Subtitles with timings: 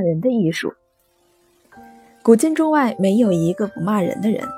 [0.00, 0.72] 骂人的艺术。
[2.22, 4.48] 古今中外没有一个不骂人的人，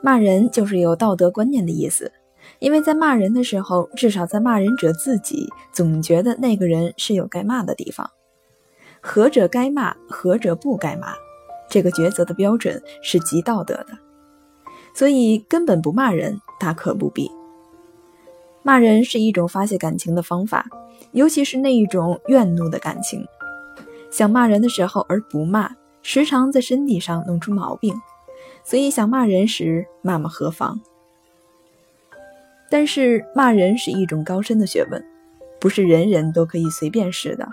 [0.00, 2.10] 骂人就是有道德观念的意思。
[2.58, 8.10] 因为在骂人的时候，至少在骂人者自己总觉得那个人是有该骂的地方。
[9.00, 11.14] 何者该骂，何者不该骂，
[11.70, 13.96] 这个抉择的标准是极道德的。
[14.94, 17.30] 所以根本不骂人，大可不必。
[18.64, 20.66] 骂人是一种发泄感情的方法，
[21.12, 23.24] 尤其是那一种怨怒的感情。
[24.12, 25.70] 想骂人的时候而不骂，
[26.02, 27.98] 时常在身体上弄出毛病。
[28.62, 30.78] 所以想骂人时，骂骂何妨？
[32.70, 35.02] 但是骂人是一种高深的学问，
[35.58, 37.48] 不是人人都可以随便使的。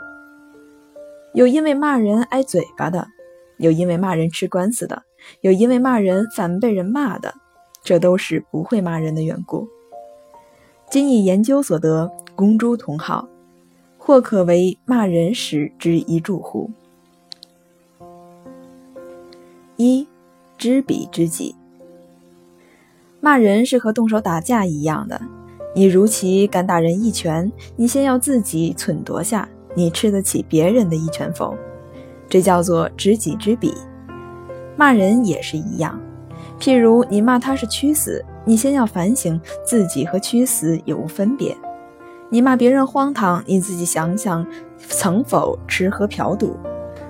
[1.34, 3.08] 有因为骂人挨嘴巴的，
[3.58, 5.03] 有因为骂人吃官司的，
[5.39, 7.34] 有因为骂人反被人骂的，
[7.81, 9.67] 这都是不会骂人的缘故。
[10.89, 13.30] 今以研究所得，公诸同好，
[14.10, 16.72] 或可为骂人时之一助乎？
[19.78, 20.08] 一，
[20.58, 21.54] 知彼知己。
[23.22, 25.22] 骂人是和动手打架一样的，
[25.76, 31.56] 你如其敢打人一拳，你先要自己忖度下，你吃得起别人的一拳否？
[32.28, 33.76] 这叫做知己知彼。
[34.76, 36.02] 骂人也是一样，
[36.60, 41.54] 譬如你骂他是屈死，你先要反省自己和屈死有无分别；
[42.31, 44.45] 你骂别人荒唐，你自己想想
[44.77, 46.55] 曾否吃喝嫖赌，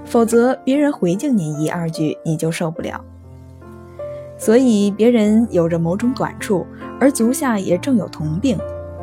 [0.05, 3.03] 否则别人回敬你一二句，你就受不了。
[4.37, 6.65] 所以，别人有着某种短处，
[7.01, 8.57] 而足下也正有同病，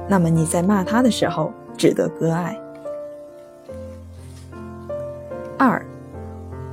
[0.08, 2.58] 那么你在骂他的时候，只得割爱。
[5.58, 5.84] 二，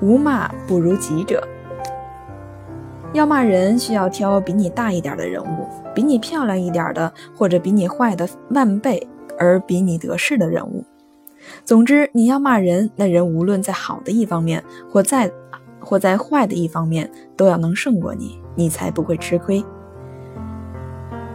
[0.01, 1.45] 无骂不如己者。
[3.11, 9.05] 要骂人，需要挑比你大一点的人物，比你漂亮一点的，或者比你坏的万倍
[9.37, 10.83] 而比你得势的人物。
[11.65, 15.31] 总之，你要骂人，那人无论在好的一方面，或在
[15.79, 18.39] 或在坏的一方面，都要能胜过你。
[18.55, 19.65] 你才不会吃亏。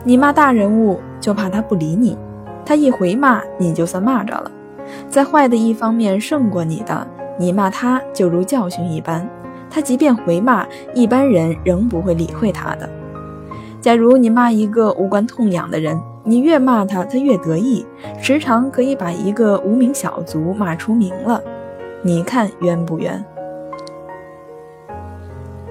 [0.05, 2.17] 你骂大人物，就怕他不理你，
[2.65, 4.51] 他一回骂，你就算骂着了。
[5.09, 9.29] 在坏的一方面胜过你的，你骂他就如教训一般，
[9.69, 12.89] 他即便回骂，一般人仍不会理会他的。
[13.81, 17.87] 假如你骂一个无关痛痒的人，你越骂他，他越得意，
[18.21, 21.43] 时常可以把一个无名小卒骂出名了。
[22.03, 23.25] 你看冤不冤？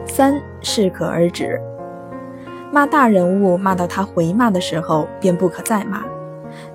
[0.07, 1.61] 三适可而止，
[2.71, 5.99] 骂大人物骂到他回骂的时候，便不可再骂；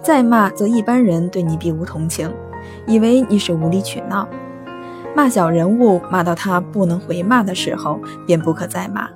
[0.00, 2.32] 再骂则一般人对你必无同情，
[2.87, 4.28] 以为你是无理取闹。
[5.12, 9.09] 骂小人物骂到他不能回骂的时候，便不可再骂；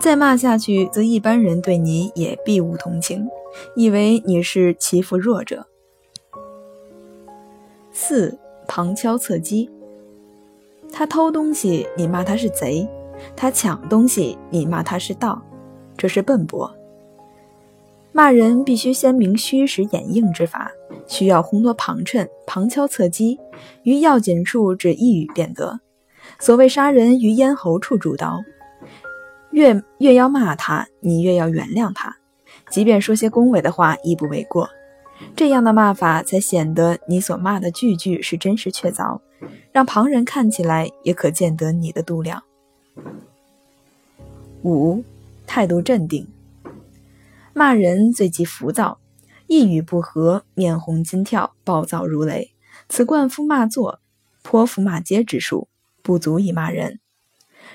[0.00, 3.28] 再骂下去，则一般人对你也必无同情，
[3.76, 5.66] 以为你是欺负弱者。
[7.92, 9.70] 四旁敲侧击，
[10.92, 12.88] 他偷东西，你骂他是贼。
[13.36, 15.40] 他抢东西，你骂他是盗，
[15.96, 16.74] 这是笨拙。
[18.10, 20.70] 骂人必须先明虚实掩映之法，
[21.06, 23.38] 需要烘托旁衬、旁敲侧击，
[23.84, 25.80] 于要紧处只一语便得。
[26.40, 28.40] 所谓杀人于咽喉处主刀，
[29.52, 32.16] 越越要骂他，你越要原谅他，
[32.70, 34.68] 即便说些恭维的话亦不为过。
[35.36, 39.20] 这样的骂法才显得你所骂的句句是真实确凿，
[39.72, 42.42] 让旁人看起来也可见得你的度量。
[44.62, 45.04] 五，
[45.46, 46.26] 态度镇定。
[47.52, 48.98] 骂人最忌浮躁，
[49.46, 52.52] 一语不合，面红筋跳，暴躁如雷。
[52.88, 54.00] 此冠夫骂作，
[54.42, 55.68] 泼妇骂街之术，
[56.02, 56.98] 不足以骂人。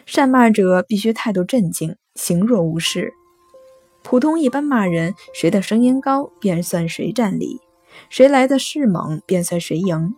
[0.06, 3.14] 善骂者必须态度镇静，行若无事。
[4.04, 7.60] 普通一般骂人，谁的声音高，便算谁占理；
[8.10, 10.16] 谁来的势猛，便算谁赢。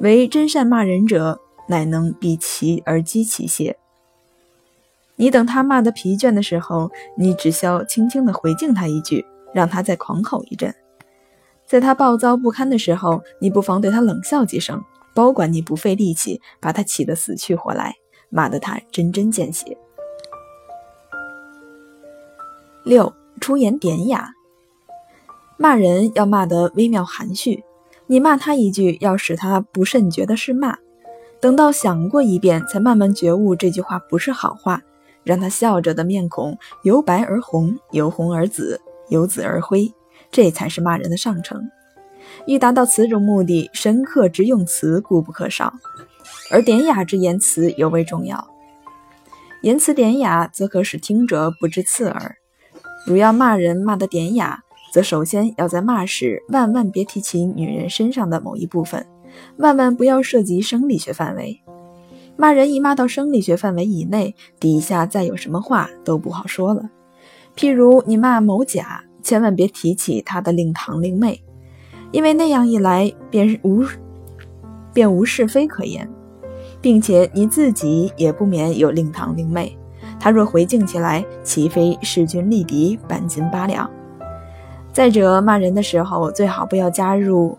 [0.00, 3.76] 唯真善骂人者，乃能避其而击其邪。
[5.16, 10.70] 你等他骂得疲倦的时候，你只需轻轻地回敬他一句，让他再狂吼一阵；
[11.66, 14.82] 在他暴躁不堪的时候，你不妨对他冷笑几声，
[15.14, 17.94] 保管你不费力气把他气得死去活来，
[18.28, 19.76] 骂得他针针见血。
[22.86, 24.32] 六出言典雅，
[25.56, 27.64] 骂人要骂得微妙含蓄，
[28.06, 30.78] 你骂他一句，要使他不甚觉得是骂，
[31.40, 34.80] 等到想过一遍，才慢慢觉悟这句话不是好话。
[35.24, 39.92] 让他笑着的面孔由白而红，由红而紫，由紫而灰，
[40.30, 41.68] 这才是骂人的上乘。
[42.46, 45.74] 欲达到此种目的，深刻之用词固不可少，
[46.52, 48.46] 而典雅之言辞尤为重要。
[49.62, 52.36] 言辞典雅，则可使听者不知刺耳。
[53.06, 59.06] 如要骂人骂得典雅，则首先要在骂时万万别提起女人身上的某一部分，
[59.58, 61.60] 万万不要涉及生理学范围。
[62.36, 66.90] 骂人一骂到生理学范围以内，底下再有什么话都不好说了。
[67.54, 71.40] 譬如你骂某甲，千万别提起他的令堂令妹，
[72.10, 73.84] 因为那样一来便无
[74.92, 76.10] 便无是非可言，
[76.80, 79.78] 并且你自己也不免有令堂令妹。
[80.18, 83.88] 他若回敬起来，岂非势均力敌，半斤八两？
[84.92, 87.56] 再者，骂人的时候最好不要加入，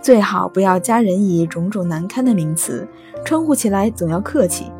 [0.00, 2.86] 最好不要加人以种种难堪的名词，
[3.24, 4.70] 称呼起来总要客气。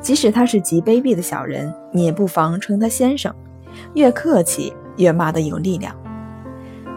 [0.00, 3.34] 即使他是极卑鄙的小人，你也不妨称他先生。
[3.94, 5.94] 越客气，越骂得有力量。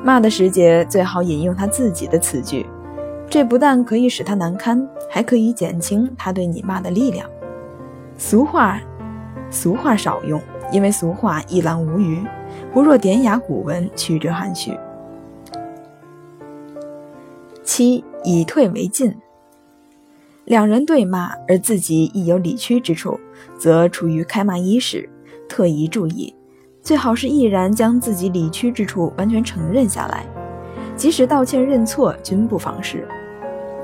[0.03, 2.65] 骂的时节，最好引用他自己的词句，
[3.29, 7.27] 这不但可以使他难堪，还可以减轻他对你骂的力量。
[8.17, 8.79] 俗话。
[9.51, 12.23] 俗话少用，因为俗话一览无余，
[12.73, 14.75] 不若典雅古文，曲折含蓄。
[17.63, 19.13] 七以退为进。
[20.45, 23.19] 两人对骂，而自己亦有理屈之处，
[23.59, 25.07] 则处于开骂伊始，
[25.47, 26.33] 特宜注意，
[26.81, 30.25] 最好是毅然将自己理屈之处完全承认下来，
[30.95, 33.07] 即使道歉认错均不妨事。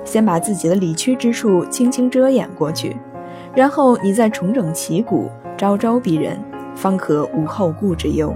[0.03, 2.95] 先把自己的理屈之处轻轻遮掩过去，
[3.55, 5.29] 然后你再重整旗鼓。
[5.57, 6.39] 招招逼人，
[6.75, 8.31] 方可无后顾之忧。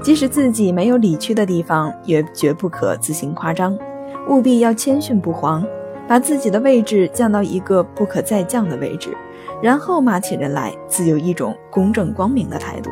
[0.00, 3.78] 即使自己没有理屈的地方，也绝不可自行夸张，
[4.26, 5.62] 务必要谦逊不慌，
[6.06, 9.14] 把自己的位置降到一个不可再降的位置，
[9.62, 12.90] 然后骂起人来，自有一种公正光明的态度。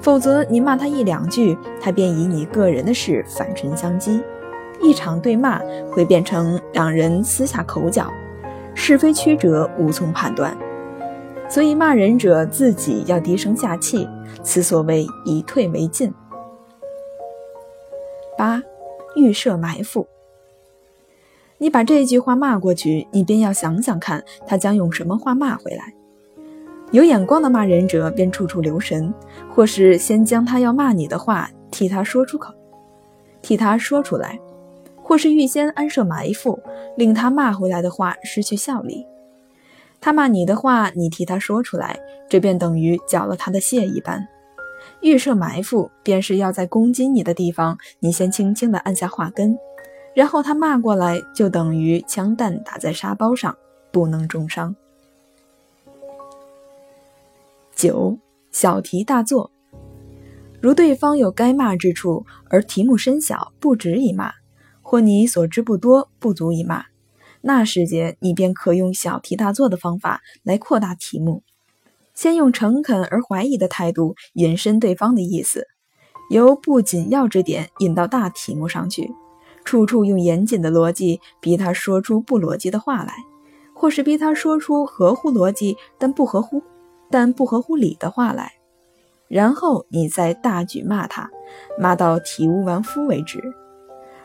[0.00, 4.22] 否则，你骂他一两句，他便以你个人的事反唇相讥，
[4.80, 5.60] 一场对骂
[5.90, 8.10] 会变成两人私下口角，
[8.74, 10.56] 是非曲折，无从判断。
[11.48, 14.08] 所以骂人者自己要低声下气，
[14.42, 16.12] 此所谓以退为进。
[18.38, 18.62] 八，
[19.14, 20.06] 预设埋伏。
[21.58, 25.92] 你把这句话骂过去，你便要想想看，他将用什么话骂回来。
[26.90, 29.12] 有眼光的骂人者便处处留神，
[29.48, 32.52] 或是先将他要骂你的话替他说出口，
[33.40, 34.38] 替他说出来，
[35.12, 36.58] 或是预先安设埋伏，
[36.96, 39.06] 令他骂回来的话失去效力。
[40.00, 42.00] 他骂你的话，你替他说出来，
[42.30, 44.26] 这便等于缴了他的械一般。
[45.02, 49.58] 预设埋伏，便是要在攻击你的地方，你先轻轻地按下话根，
[50.14, 53.54] 然后他骂过来，就等于枪弹打在沙包上，
[53.90, 54.74] 不能重伤。
[57.74, 58.16] 九，
[58.50, 59.50] 小题大做。
[60.62, 64.32] 如对方有该骂之处，而题目深小，不值一骂，
[64.92, 66.84] 或你所知不多，不足以骂。
[67.40, 71.42] 那时节，你便可用小题大做的方法来扩大题目，
[72.12, 75.66] 先用诚恳而怀疑的态度引申对方的意思，
[76.28, 79.10] 由不紧要之点引到大题目上去，
[79.64, 83.14] 处处用严谨的逻辑逼他说出不逻辑的话来，
[83.72, 86.62] 或是逼他说出合乎逻辑但不合乎
[87.10, 88.52] 但不合乎理的话来，
[89.26, 91.30] 然后你再大举骂他，
[91.78, 93.40] 骂到体无完肤为止。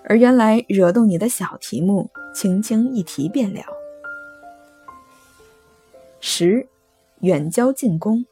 [0.09, 3.61] 而原来惹动你的小题目，轻轻一提便了。
[6.21, 6.65] 十，
[7.19, 8.25] 远交近攻。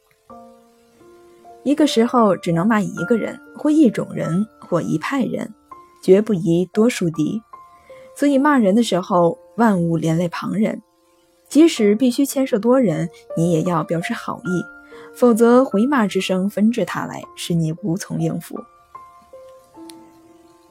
[1.63, 5.53] 一个时候只能骂一个人，或一种人，或一派人，
[6.01, 7.41] 绝不宜多树敌。
[8.15, 10.81] 所以骂人的时候，万勿连累旁人。
[11.49, 14.63] 即使必须牵涉多人，你也要表示好意，
[15.13, 18.57] 否则回骂之声纷至沓来，使你无从应付。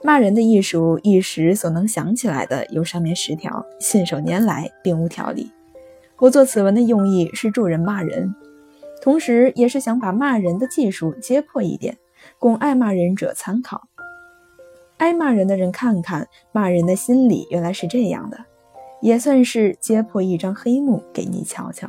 [0.06, 5.50] 骂人的艺术，一时所能想起来的有上面十条，信手拈来，并无条理。
[6.18, 8.34] 我做此文的用意是助人骂人，
[9.00, 11.96] 同时也是想把骂人的技术揭破一点，
[12.38, 13.88] 供爱骂人者参考。
[14.99, 18.44] 爱骂人的人看看，骂人的心理原来是这样的，
[19.00, 21.88] 也算是揭破一张黑幕给你瞧瞧。